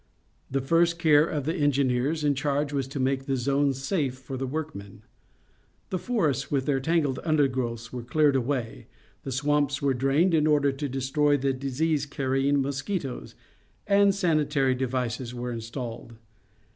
[0.49, 4.35] The first care of the engineers in charge was to make the zone safe for
[4.35, 5.03] the workmen.
[5.91, 8.87] The forests with their tangled undergrowths were cleared away,
[9.21, 13.35] the swamps were drained in order to destroy the disease carr^ ing mosquitoes,
[13.85, 16.15] and sanitary devices were installed.